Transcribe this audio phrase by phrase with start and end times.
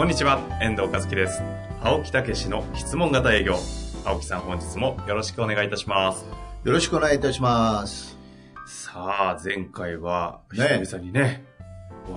[0.00, 1.42] こんにちは、遠藤和樹です。
[1.82, 3.58] 青木武の質問型営業。
[4.06, 6.24] 青木さん、本日もよろしくお願いいたします。
[6.64, 8.16] よろしくお願いいたします。
[8.66, 11.44] さあ、前回は、ね久々にね、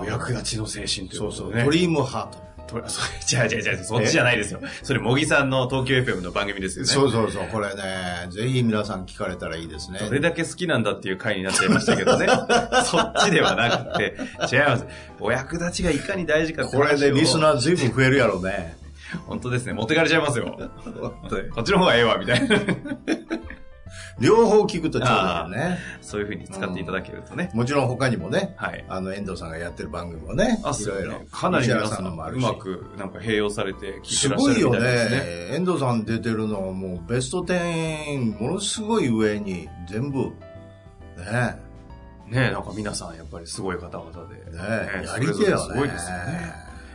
[0.00, 1.64] お役立ちの精神というそうそう、ことでね。
[1.66, 2.38] ドリームハート。
[2.66, 3.00] と そ
[3.36, 4.60] れ違う違う違う、そっちじゃないですよ。
[4.82, 6.90] それ、茂木さんの東京 FM の番組ですよね。
[6.90, 10.00] そうそうそう、これね、ぜひ皆さん聞かれたらいいですね。
[10.00, 12.26] どれだけ好きなんだっていう回になっちゃいましたけどね。
[12.84, 14.16] そっちではなくて、
[14.52, 14.86] 違います。
[15.20, 17.40] お役立ちがいかに大事かこれでリスー。
[17.40, 18.76] ナー随分増えるやろうね。
[19.26, 19.72] 本当ですね。
[19.72, 20.58] 持ってかれちゃいますよ。
[21.54, 22.56] こっちの方がええわ、みたいな。
[24.20, 25.78] 両方聞くとちょうどいいよね。
[26.00, 27.50] そういう風に使っていただけるとね。
[27.54, 28.84] もちろん他にもね、はい。
[28.88, 31.26] あの、遠藤さんがやってる番組もね、あ、いそうろいろね。。
[31.30, 35.56] かなり皆西さんもあるしうまくなんか併用されて聞いすてらっしゃるごいよねみたいですね。。
[35.56, 40.32] 遠藤さん出てるのはもうベスト10、ものすごい上に全部、
[41.16, 41.62] ね
[42.26, 44.36] ねなんか皆さんやっぱりすごい方々で。
[44.50, 45.74] ねねやり手よね。
[45.74, 46.54] すごいですよね。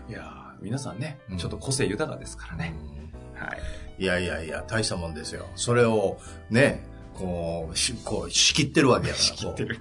[0.09, 2.73] いやー皆さんねうん、ちょっと個性豊かですからね。
[2.93, 2.99] うん
[3.39, 4.03] はい。
[4.03, 5.45] いやいやいや、大したもんですよ。
[5.55, 6.19] それを、
[6.49, 6.85] ね、
[7.19, 9.23] こう、しこう仕切ってるわけやから。
[9.23, 9.79] 仕切ってる。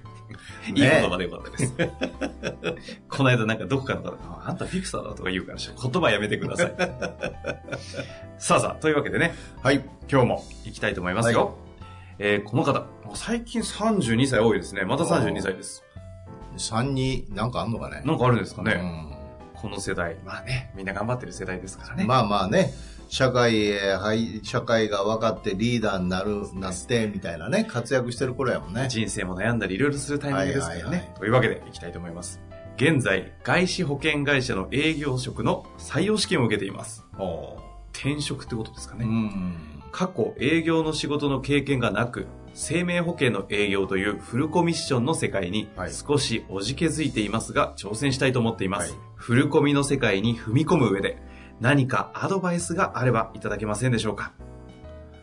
[0.67, 1.73] いいね言葉でよかったです。
[3.09, 6.75] この間なんかどこかの方が、ああんたフィクサーだとか言うからし言葉やめてください。
[8.37, 9.83] さあさあ、というわけでね、はい。
[10.11, 11.45] 今日も行きたいと思いますよ。
[11.45, 11.53] はい
[12.21, 14.83] えーこの方、最近32歳多いですね。
[14.83, 15.85] また32歳です。
[16.57, 18.01] 3になんかあんのかね。
[18.03, 18.77] なんかあるんですかね、う
[19.15, 19.19] ん
[19.55, 20.17] この世代。
[20.25, 22.03] まあね、みんな頑張ってる世代ですからね。
[22.03, 22.73] まあまあね、
[23.09, 28.87] 社会へ、はい、社会が分かってリーダーになる、なって、みたいなね、活躍してる頃やもんね。
[28.87, 30.81] 人生も悩んだりいろいろするタイミングですからね。
[30.81, 32.39] はいはいはいというわけでいきたいと思います。
[32.77, 37.03] 現在、外資保険会社の営業職の採用試験を受けています。
[37.17, 37.57] お
[37.91, 39.05] 転職ってことですかうね。
[39.05, 39.55] ん。
[39.91, 48.91] 過去営業の仕事の経験がなく、生命保険の営業というフルコミッションの世界にはい少しおじけづいていますが、挑戦したいと思っています。
[48.91, 51.21] はいフルコミの世界に踏み込む上で、
[51.59, 54.31] 何かアドバイスがあればいただけませんでしょうか？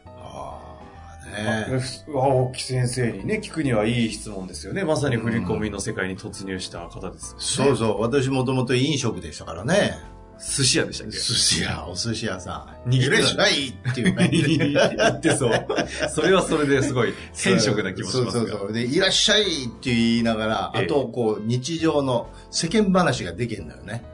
[0.07, 0.79] あ
[1.23, 4.85] あ、ね青木先生にね、聞くにはいい質問ですよね。
[4.85, 9.99] まさに振り込みの世界に突入した方です、そうそう、私もともと飲食でしたからね。
[10.39, 11.17] 寿司屋でしたっけ？
[11.17, 12.91] 寿司屋、お寿司屋さん。
[12.91, 14.69] 握ってたいらっしゃいっていう感じで。
[14.69, 15.67] 言ってそう。
[16.11, 18.41] それはそれですごい天職な気もしますが。
[18.41, 18.73] そうそうそう。
[18.75, 19.47] で、いらっしゃいっ
[19.81, 24.05] て言いながら、ええあと、こう、日常の世間話ができるんだよね。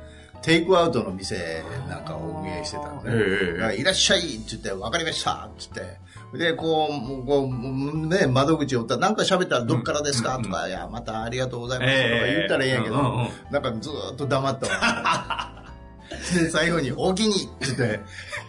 [0.42, 3.10] テイクアウトの店なんかを運営してたのね。
[3.12, 6.02] ええだからいらっしゃいって言って、わかりましたって言って。
[6.38, 15.52] で、こう、もうこう、ね、窓口をったら、なんか喋ったらどっからですか、うんとか、いや、またありがとうございますとかええ言ったらええんやけど、うんうんうんなんかずーっと黙ったわ。
[16.34, 18.00] で、最後に、お気にって言って、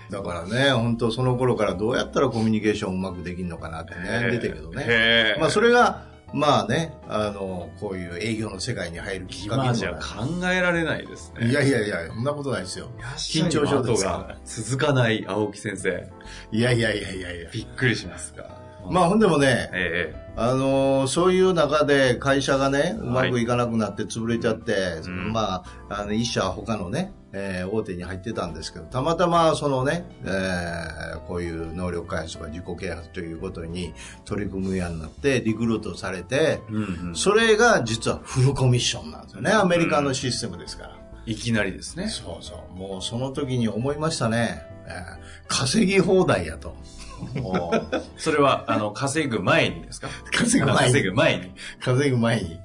[0.09, 5.35] だからね、本当その頃からどうやったらコミュニケーションうまくできるのかなって悩んでたけどね。
[5.39, 11.45] まあ、それが、まあね、あの、こういう営業の世界に入るきっかけに今じゃ考えられないですね。
[11.45, 12.89] るいやいやいや、そんなことないですよ。
[13.17, 16.09] 緊張症ですかが続かない青木先生。
[16.51, 17.49] いやいやいやいやいや。
[17.51, 18.63] びっくりしますが。
[18.89, 33.93] まあ、ほんでもね、えあのそういう中で会社がね、うまくいかなくなって潰れちゃって、うんまあ、あの、一社他のね、えー大手に入ってたんですけど、たまたまそのね、えーこういう能力開発とか自己啓発ということに
[34.25, 37.15] 取り組むようになって、リクルートされて、えうんうん。
[37.15, 39.51] それが実はフルコミッションなんですよね。
[39.51, 40.97] アメリカのシステムですから。
[41.25, 42.09] いきなりですね。
[42.09, 42.77] そうそう。
[42.77, 44.63] もうその時に思いましたね。
[44.85, 46.75] えー稼ぎ放題やと。
[48.17, 50.09] それは、あの、稼ぐ前にですか？
[50.31, 51.51] 稼ぐ前に稼ぐ前に。
[51.79, 52.59] 稼ぐ前に。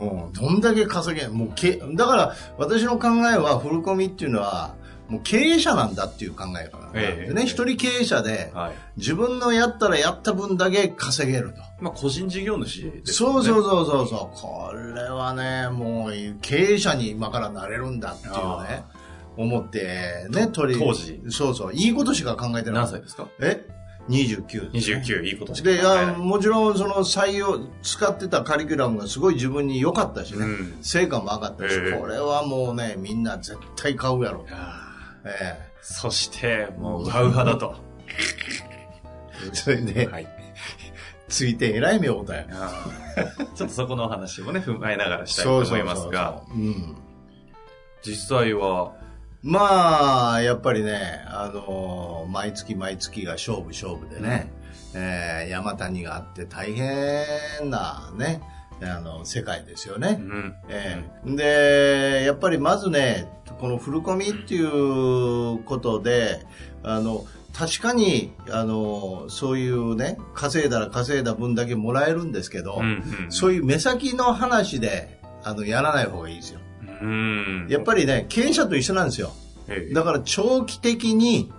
[0.00, 4.74] うん、どんだけ稼げん、もうけ、だから私の考えはフルコミっていうのは、
[5.08, 7.42] もう経営者なんだっていう考えから、ええね。
[7.46, 8.72] 一人経営者で、はい。
[8.96, 11.60] 自分のやったらやった分だけ稼げると。
[11.80, 13.62] まあ、個人事業主ですそうそうう。
[13.62, 14.36] そうそうそう。
[14.36, 16.12] これはね、もう
[16.42, 18.82] 経営者に今からなれるんだっていうね、
[19.36, 20.80] 思って、ね、取り。
[20.80, 21.72] 当時そうそう。
[21.72, 22.92] いいことしか考えてなかった。
[22.92, 23.28] 何歳ですか？
[23.40, 23.64] え？
[24.08, 24.70] ?29。
[24.72, 34.46] 29、いいことしかで、もちろんその採用、使ってたカリキュラムがすごい自分に良かったしね、うん成果も上がったし、ええこれはもうね、みんな絶対買うやろ。
[34.50, 37.76] あーえそして、もう、ウハウハだと。
[38.08, 40.26] え それで、はい。
[41.28, 42.46] ついてえらい目をたよ。
[42.50, 46.42] あーちょっとそこのお話もね、踏まえながらしたいと思いますが。
[48.02, 48.92] 実際は。
[49.42, 54.50] まあ、やっぱりね、あの、毎月毎月が勝負勝負でね、
[54.94, 58.40] えー山谷があって大変なね、
[58.82, 60.18] あの、世界ですよね。
[60.20, 60.54] うん。
[60.68, 63.28] ええで、やっぱりまずね、
[63.58, 66.44] この振り込みっていうことで、
[66.82, 67.24] あの、
[67.56, 73.02] 確かに、あの、そういうね、稼いだら稼いだ分だけもらえるんですけど、うん。
[73.30, 76.60] そういう目先の話で、あの、やらない方がいいですよ。
[77.02, 77.66] うん。
[77.68, 79.32] やっぱりね、経営者と一緒なんですよ。
[79.68, 81.50] ええだから長期的に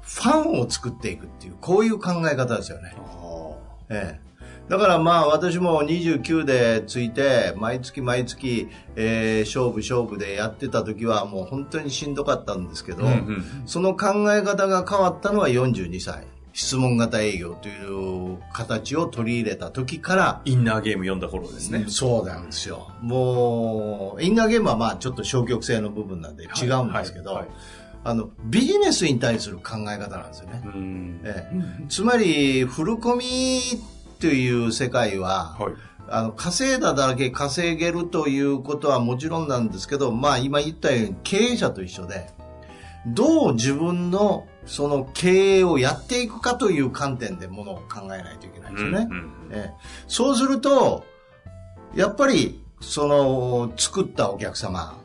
[0.00, 2.94] ファンを作っていくっていう、こういう考え方ですよね。
[2.96, 3.52] あ
[3.90, 4.32] ええ。
[4.68, 16.24] だからまあ私も29でついて毎月毎月、えー勝負勝負でやってた時はもう本当にしんどかったんですけど、うんうんその考え方が変わったのは42歳。
[16.52, 21.86] 質問型営業という形を取り入れた時から、インナーゲーム読んだ頃ですね。
[21.88, 22.90] そうなんですよ。
[23.00, 27.54] もう、インナーゲームはまあちょっと消極性の部分なんで違うんですけど、はいはい
[28.04, 30.62] あの、ビジネスに対する考え方なんですよね。
[30.64, 31.20] うん。
[31.24, 33.60] ええつまり、振り込み
[34.18, 35.72] という世界は、はい。
[36.08, 42.28] あの、稼いだだけ稼げるということはもちろんなんですけど、まあ今言ったように経営者と一緒で、
[43.06, 49.08] どう自分のその経営をやっていくかという観点でものを考えないといけないですよね。
[49.10, 51.04] うんうんええそうすると、
[51.94, 54.98] やっぱり、その、作ったお客様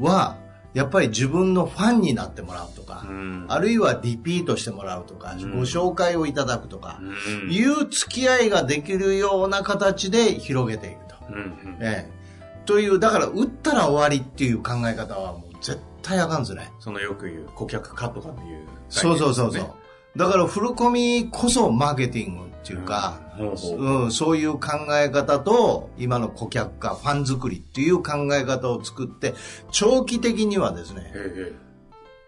[0.00, 0.36] は
[0.74, 11.16] やっぱり自分のファンになってもらうとか、うんあるいはリピートしてもらうとか、うんご紹介をいただくとか、うんいう付き合いができるような形で広げていくと。
[11.28, 12.22] うんうんええ。
[12.64, 16.70] という、だから、打ったら終わりっていう考え方はもう絶対あかんですね。
[16.78, 19.62] そのよく言う顧客化とかっていう、そうそうそうそう。
[19.62, 19.70] ね。
[20.16, 24.12] だから、振り込みこそマーケティングっていうか、うん。
[24.12, 29.34] そういう考え方と、今の顧客化、ファン作りっていう考え方を作って、
[29.70, 31.52] 長期的にはですね、へ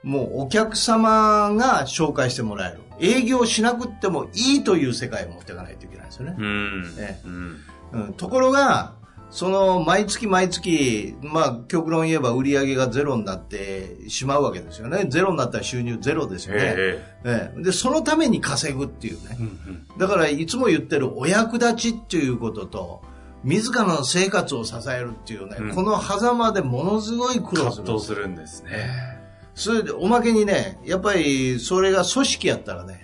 [0.02, 2.80] もうお客様が紹介してもらえる。
[3.00, 6.36] 営業しなくってもいいという世界を持っていかないといけないですよね。
[8.16, 8.94] ところが、
[9.34, 15.06] その毎月毎月、まあ極論言えば売り上げがゼロになってしまうわけですよね。
[15.08, 16.60] ゼロになったら収入ゼロですよね。
[16.62, 19.34] へええで、そのために稼ぐっていうねえ。
[19.34, 23.02] うんうんだからいつも言ってるお役立ちっていうことと、
[23.42, 27.82] 自らの生活を支えるっていうね、うんこの狭間でものすごい苦労する。
[27.82, 28.88] 葛藤するんですね。
[29.56, 33.02] それで、おまけにね、やっぱりそれが組織やったらね、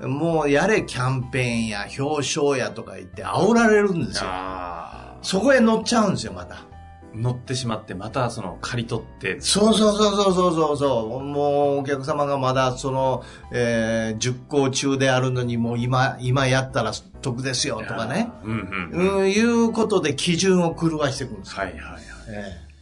[0.00, 4.28] もうやれキャンペーンや表彰やとか言って煽られるんですよ。
[5.22, 6.56] そこへ乗っちゃうんですよ、また。
[7.14, 11.22] 乗ってしまって、またその、刈り取って、そうそうそうそうそうそうそう。
[11.22, 13.22] もうお客様がまだその、
[13.52, 18.30] えー、熟考中であるのにもう今、今やったら得ですよとかね。
[18.44, 19.18] うんうん。
[19.20, 21.58] うん、いうことで基準を狂わしていくんですよ。
[21.58, 22.02] はいはいはい。
[22.28, 22.72] ええ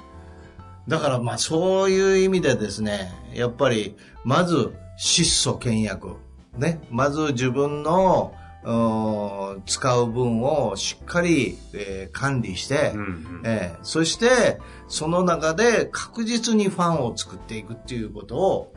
[0.89, 6.17] だからまあそういう意味でですね、やっぱりまず質素倹約。
[6.57, 6.81] ね。
[6.91, 14.59] まず自分のうん使う分をしっかり、えー管理して、うんうんええそして、
[14.89, 18.75] その中で確実にファンを作っていくっていうことを、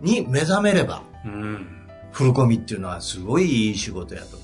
[0.00, 1.66] に目覚めれば、うん。
[2.12, 4.36] フルコミっていうのはすごいいい仕事やと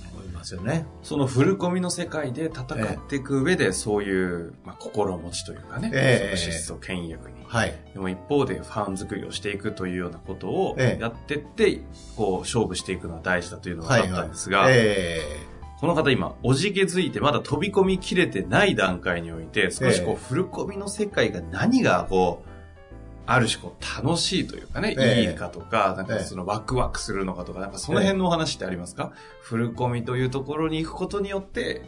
[0.54, 0.87] 思いますよね。
[1.02, 7.36] そのフルコミの世界で戦っていく上で、そういう、まあ、心持ちというかね、ええその質素倹約に。
[7.46, 7.74] はい。
[7.93, 11.81] でも一方でファン作りをしていくというようなことをええやってって、
[12.17, 15.20] こう、勝負していくのは大事だというのがあったんですが、え
[15.81, 22.56] この方今、おじけづいてまだ飛び込みきれてない段階において、少しこええう、フルコミの世界が何がこう、
[23.27, 31.83] ある種こう、楽しいというかね、ええいいかとか、なんかそのワクワクするのかとか、なんかその辺のお話ってありますか、フルコミというところに行くことによって、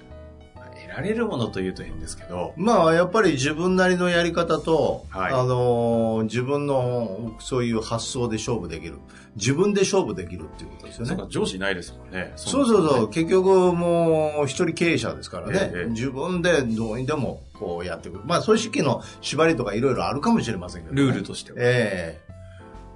[0.56, 8.98] まあ得られるものというと変ですけど、まあ、やっぱり自分なりのやり方と、はいあのー自分のそういう発想で勝負できる。
[9.36, 11.26] 自分で勝負できるっていうことですよねそうか。
[11.28, 12.32] 上司いないですもんね。
[12.34, 13.10] そうそうそう。
[13.10, 15.70] 結局もう一人経営者ですからね。
[15.74, 18.20] ええ自分でどうにでもこうやっていく。
[18.24, 21.02] まあ組織の縛りとかいろいろあるかもしれませんけど、ね。
[21.02, 21.58] ルールとしては。
[21.60, 22.28] ええ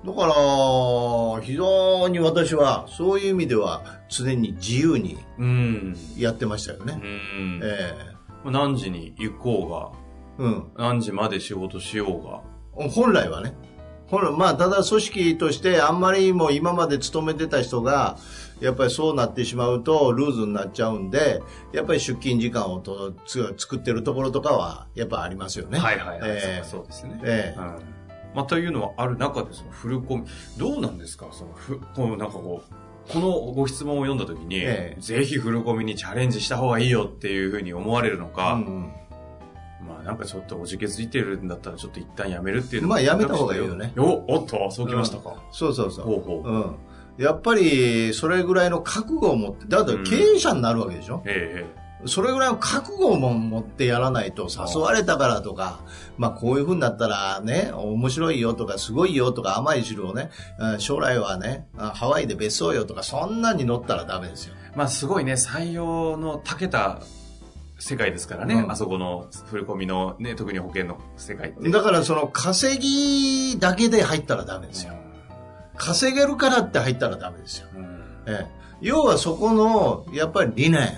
[0.04, 0.35] だから、
[1.42, 5.97] 非常に私はそういう意味では常に自由にうん。
[6.16, 6.95] やってましたようね。
[6.95, 7.61] ん。
[7.62, 7.95] え
[8.45, 9.95] まあ何時に行こ
[10.40, 10.52] えうん。
[10.52, 13.54] うが、何時まで仕事しようが、本来はね。
[14.09, 18.19] 本来、まあ、ただ組織としてあんまりもう今まで勤めてた人が、
[18.62, 21.42] やっぱりそうなってしまうとルーズになっちゃうんで、
[21.73, 25.78] やっぱり出勤時間をとつ作ってるところとかは、やっぱありますよね。
[25.78, 26.31] はいはいはい。
[26.31, 27.21] ええそうですね。
[27.25, 27.64] ええうん
[28.35, 30.25] まあ、というのはある中で、そのフルコミ、
[30.57, 31.26] どうなんですか？
[31.33, 38.92] そのふ、このなんかこう、このご質問を読んだときに、ええぜひフルコミにチャレンジした方がいいよっていうふうに思われるのか、うん
[39.87, 45.42] まああなんかちょっとおじけづいてるんだったらちょっと一旦やめるっていうのまあやめた方がいいよねお、おっと、そうきましたか。
[45.50, 46.04] そうそうそう。
[46.07, 46.50] ほうほう。
[46.50, 46.76] うん。
[47.19, 51.64] やっぱり、それぐらいの覚悟を持って、だって経営者になるわけでしょ、え
[52.04, 55.81] それぐらいの覚悟も持ってやらないと、誘われたからとか、
[56.16, 64.54] まあこういう風になったらね、面白いよとか、すごいよとか、甘い汁をね、うん将来はね、あハワイで別荘よとか、そんなに乗ったらダメですよ。
[64.73, 67.00] えまあすごいね、採用の長けた
[67.78, 71.71] 世界ですからね、うんあそこの振り込みのね、特に保険の世界って。
[71.71, 74.95] だからその稼ぎだけで入ったらダメですよ。
[75.85, 77.69] 稼げるからって入ったらダメですよ。
[77.75, 80.89] うんええ、要はそこの、やっぱり理念、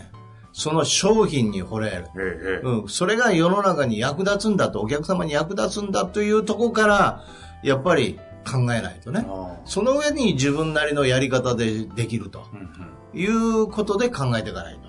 [0.53, 2.05] その商品に惚れる。
[2.17, 7.25] ええええうん、それが世の中に役立つんだと、お客様に役立つんだというところから、
[7.63, 9.25] やっぱり考えないとね。
[9.27, 14.81] あその上に自分なりのやり方でできるとあうんうんいうことで考えていかないと。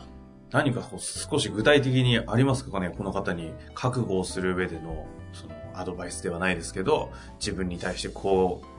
[0.52, 2.90] 何かこう少し具体的にありますかね？
[2.90, 8.75] この方に覚悟をする上でのそのアドバイスではないですけど自分に対してこう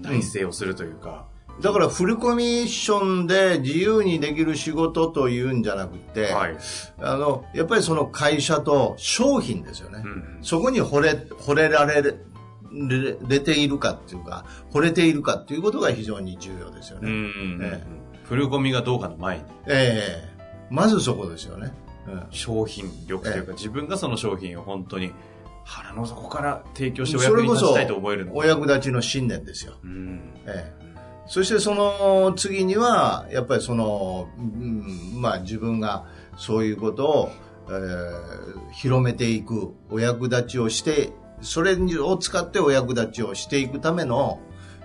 [0.00, 1.26] 内省をするというか、
[1.60, 6.56] だからフルコミッションで自由にできる仕事というんじゃなくて、はい、
[6.98, 10.02] あの、やっぱりその会社と商品ですよね。
[10.04, 12.24] うんそこに惚れ、惚れられる、
[12.72, 17.66] れれているかっていうか、惚れているかっていうことが非常に重要ですようんうんね。
[17.66, 17.72] うん。
[17.72, 17.82] え
[18.24, 19.44] フルコミがどうかの前に。
[19.66, 20.32] ええ
[20.70, 21.72] まずそこですよね。
[22.08, 22.26] うん。
[22.30, 25.12] 商品力というか、自分がその商品を本当に
[25.64, 29.74] 腹の底から提供しておそれこそ役に立ちたいと思えるのお役立ちの信念ですよ。
[29.82, 30.20] うん。
[30.46, 30.82] ええ。
[31.26, 37.30] そしてその次には、やっぱりその、うんまあ自分がそういうことを、
[37.68, 44.40] えー広めていく、お役立ちをして、それを使ってお役立ちをしていくための、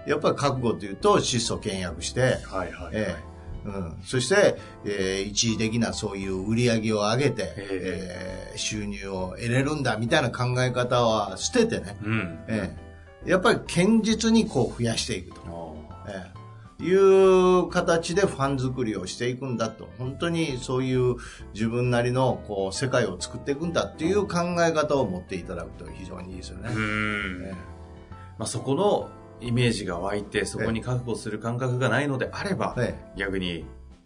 [0.06, 3.27] やっぱり覚悟というと、質素倹約して、はいはい、ええ
[3.68, 12.40] うん、そして、えー一時的なそういう売り上げを上げて、ええー収入を得れるんだみたいな考え方は捨ててね、うん。
[12.48, 12.76] え
[13.26, 15.78] えやっぱり堅実にこう増やしていくと。
[15.90, 16.38] あええ
[16.80, 19.90] いう形でファン作りをしていくんだと。
[19.98, 21.16] 本当にそういう
[21.54, 26.70] 自分なりのこう世界を作っていくんだっていう考え方を持っていただくと非常にいいですよね。
[26.70, 26.76] ー。
[26.76, 27.46] うん。
[27.46, 27.52] え
[28.38, 29.10] まあ、そこの
[29.42, 33.66] イメージが湧いてそこに覚悟する感覚がないのであれば、え逆に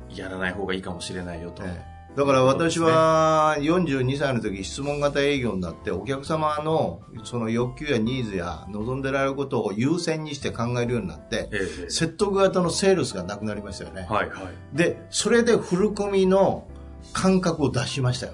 [0.10, 14.06] やらない方がいいかもしれないよと、ええだから私は42歳の時質問型営業になってお客様のその欲求やニーズや望んでられることを優先にして考えるようになってええ説得型のセールスがなくなりましたよね。
[14.10, 16.68] はいはいで、それでフルコミの
[17.14, 18.34] 感覚を出しましたよ。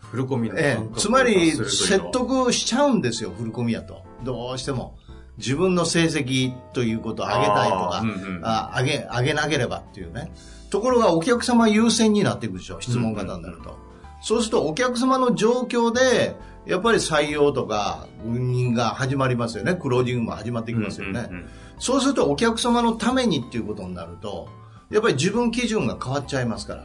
[0.00, 4.02] フルコミのええ、感覚つまり説得しちゃうんですよ、フルコミやと。
[4.24, 4.96] どうしても。
[5.42, 10.32] 自分の成績ということを上げたいとか、あーうんうんあ上げ、上げなければっていうね。
[10.70, 13.76] ところがお客様優先になっていくでしょ、質問型になると。
[14.22, 19.74] そうするとお客様の状況で、やっぱり採用とか、運任が始まりますよね。
[19.74, 21.26] クロージングも始まってきますよね。
[21.28, 21.48] うんうんうん
[21.82, 24.48] そうするとお客様のためにっていうことになると、
[24.92, 26.84] やっぱり自分基準が変わっちゃいますから。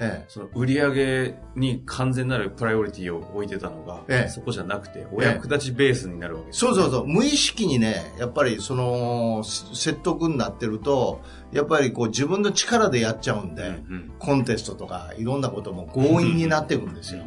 [0.00, 0.24] ええ。
[0.28, 4.28] その売り上げに完全なるプライオリティを置いてたのが、ええ。
[4.28, 7.06] そこじゃなくてお役立ちベースになるわけです、そうそうそう。
[7.06, 11.20] 無意識にね、やっぱりその、す説得になってると、
[11.52, 14.12] やっぱりこう自分の力でやっちゃうんで、うんうん。
[14.18, 17.24] コンテストとかいろんなことも強引になっていくんですよ。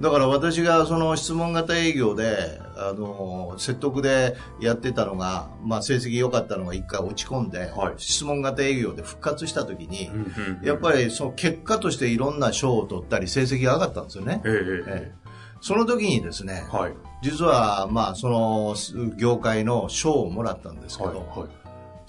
[0.00, 7.94] だから私がその質問型営業で、あの、説得でやってたのが、まあ成績良かったのが一回落ち込んで、はい。
[7.96, 14.42] 質問型営業で復活した時に、うんうんうんやっぱりその結果としていろんな賞を取ったり成績が上がったんですよね。
[14.44, 15.28] えええええ
[15.60, 16.92] その時にですね、えはい。
[17.22, 18.76] 実は、まあ、その
[19.16, 21.48] 業界の賞をもらったんですけど、はいはい。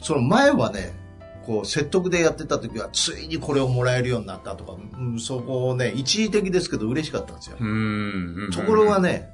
[0.03, 0.93] その前はね、
[1.45, 7.57] こう説得でやってた時は、ついにこれをもらえるようになったとか、うんそこをね、一時的ですけど嬉しかったんですよ。
[8.51, 9.31] ところがね、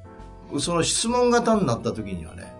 [0.60, 2.54] その質問型になった時にはね、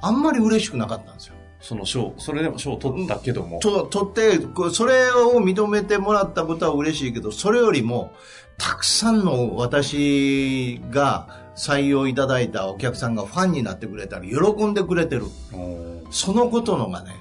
[0.00, 1.34] あんまり嬉しくなかったんですよ。
[1.60, 8.12] その賞それでも賞を取ったけども、と取って、それを認めてもらったことは嬉しいけど、それよりも、
[8.58, 15.24] たくさんの私が採用いただいたお客さんがファンになってくれたり、喜んでくれてる。
[16.10, 17.16] そのことのがね、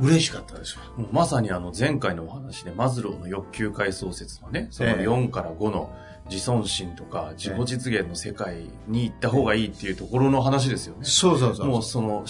[0.00, 0.78] 嬉しかったです
[1.12, 5.02] まさにあの前回のお話でマズローの欲求階層説のね、そのええ。
[5.02, 5.92] 4から5の
[6.30, 11.04] 自尊心とか自己実現の世界に行った方がいいっていうところの話ですよね。
[11.04, 11.66] そうそうそう。
[11.66, 12.24] もうその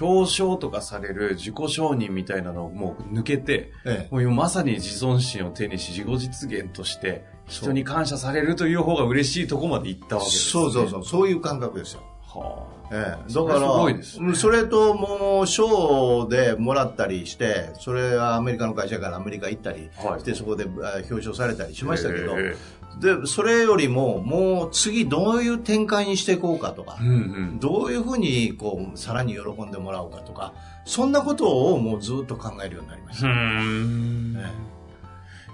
[0.00, 10.50] 表彰とかされる自己承認みたいなのをもう抜けて、ええもうまさに自尊心を手にし自己実現として人に感謝されるという方が嬉しいとこまで行ったわけです、ね。
[10.52, 12.02] そうそうそう、そういう感覚ですよ。
[12.22, 20.08] はええ、だから、すごいですねうんそれともう、賞でもらったりして、それはアメリカの会社からアメリカ行ったりあ。
[20.08, 20.20] はい。
[20.20, 22.54] して、そこであ表彰されたりしましたけど、え
[23.00, 27.12] で、それよりも、もう次どういう展開にしていこうかとか、うんう
[27.54, 27.58] ん。
[27.58, 30.52] どういうふうに、こう、さらに喜んでもらおうかとか、
[30.84, 34.72] そんなことをもうずっと考えるようになりましうた。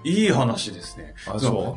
[0.04, 1.14] いい話ですね。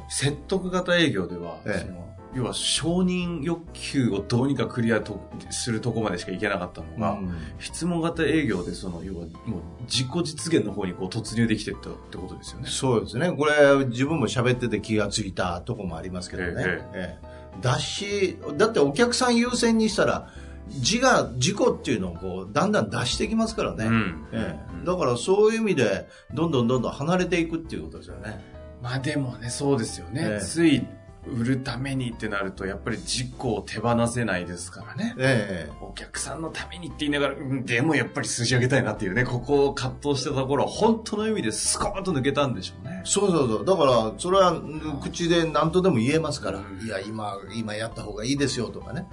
[0.09, 5.19] 説得型営業では、ええその要は承認欲求をどうにかクリアと
[5.49, 12.67] するとこまでしかいけなかったのが、うん質問型営業でその要はもう自己実現の方にこう突入できてったってことですよね。
[12.67, 13.31] そうですね。
[13.31, 16.53] これ、自分も喋ってて気がついたとこもありますけどね。
[16.57, 20.29] えええだし、だってお客さん優先にしたら、
[20.67, 23.85] 自我、自己っていうのをこう、だんだん出してきますからね。
[23.85, 28.43] うんええだからそういう意味で、どんどんどんどん離れていくっていうことですよね。
[28.81, 30.27] まあでもね、そうですよね。
[30.27, 30.87] ええつい
[31.27, 35.15] 売るためにってなると、やっぱり自己を手放せないですからね。
[35.19, 43.01] ええお客さんのためにって言いながら、うんでもやっぱり数字上げたいなっていうね、ここを葛藤してたところは本当の意味でスコーンと抜けたんでしょうね。
[43.05, 43.65] そうそうそう。
[43.65, 49.05] だから、それはうん口で何とでも言えますから、うんいや、今、今やった方がいいですよとかね。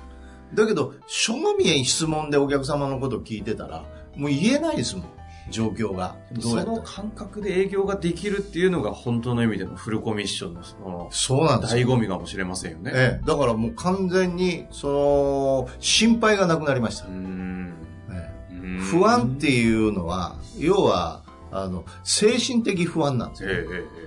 [0.55, 3.85] だけど、正面質問でお客様のことを聞いてたら、
[4.17, 5.05] もう言えないですもん、
[5.51, 6.17] 状況が。
[6.33, 6.73] どうそやった？
[6.73, 11.87] の感覚で営業ができるっていうのが本当の意味でのフルコミッションのそのそうなんですよ。
[11.87, 12.93] 醍醐味かもしれませんよね。
[12.95, 17.11] ええ、だからもう完全に、その、心配がなくなりましたう。
[17.11, 17.73] ん
[18.11, 23.51] えうんえ不安っていうのは、要は、あの、精神的不安なんですよ。
[23.51, 23.67] ええ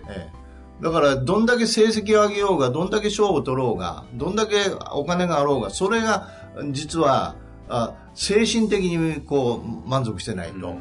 [0.10, 0.42] ええ
[0.84, 4.56] だから、どんだけ成績を上げようが、どんだけ賞を取ろうが、どんだけ
[4.94, 6.30] お金があろうが、それが、
[6.72, 7.36] 実は、
[7.70, 10.76] あ精神的にこう、満足してないえと、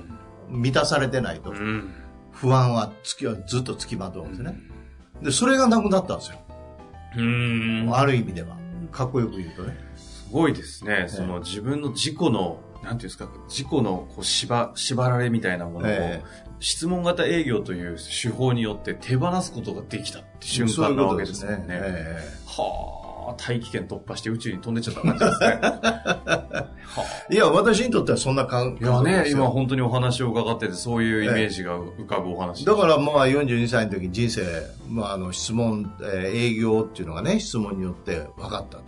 [0.51, 1.93] 満たされてないとう、ん
[2.33, 4.59] 不安はつき、ずっとつきまとうんですね。
[5.23, 6.39] で、それがなくなったんですよ。
[7.17, 8.57] うんある意味では。
[8.93, 9.77] かっこよく言うとね。
[9.97, 11.07] すごいですね。
[11.09, 16.23] その自分の自己の、なんていうんですか、自己のこう縛、縛られみたいなものを、え
[16.61, 21.67] 質問型営業という手法によって手放すことができたってえ瞬間なわけですもんね。
[21.69, 23.00] えはあ、
[23.37, 25.61] 大気圏突破して宇宙に飛んでっちゃった感じですね。
[27.31, 34.43] いや、私にとってはそんな感あ、いやね、今よ本当にお話を伺ってて、そういうイメージが浮かぶお話だからまあ42歳の時に人生、
[34.89, 38.85] まああの質問、えー営業っていうのがね、質問によって分かったと。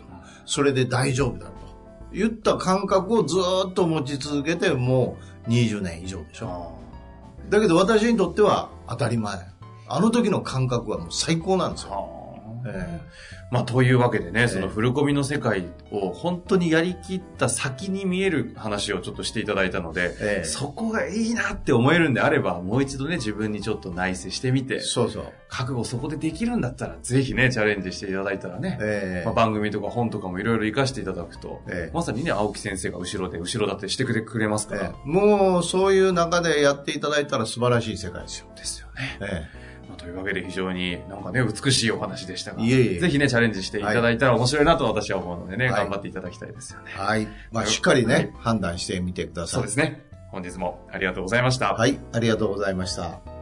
[0.46, 1.52] それで大丈夫だと。
[2.12, 6.76] 言った感覚をずーっと持ち続けてもう20年以上でしょ。
[6.78, 6.82] あ
[7.50, 9.38] だけど私にとっては当たり前。
[9.88, 12.21] あの時の感覚はもう最高なんですあよ。
[12.64, 13.00] はあえ
[13.52, 20.44] まあ、というわけでね、えそのフルコミの世界を本当にやりきった先に見える話をちょっとしていただいたので、ええ。
[20.44, 25.24] そこがいいなって思えるんであれば、もう一度ね、自分にちょっと内省してみて、そうそう。
[25.48, 29.26] 覚悟そこでできるんだったら、ぜひね、チャレンジしていただいたらね、ええ。
[29.26, 31.94] まあ、番組とか本とかもいろいろ活かしていただくと、ええ。
[31.94, 35.08] まさにね、青木先生が後ろで、後ろ盾してくれくれますから、ええ。
[35.08, 38.46] もうそういう中でやっていただいたら素晴らしい世界ですよ。
[38.56, 39.18] ですよね。
[39.20, 39.61] え
[39.92, 46.92] まあ、というわけで非常になんかね、美しいお話でしたが、いえいえぜひね、チャレンジしていただいたら面白いなと私は思うのでね、はい頑張っていただきたいですよね。
[46.94, 47.28] えはい。
[47.50, 49.60] まあしっかりね、はい判断してみてください。
[49.60, 50.06] そうですね。
[50.30, 51.74] 本日もありがとうございました。
[51.74, 51.98] はい。
[52.12, 53.41] ありがとうございました。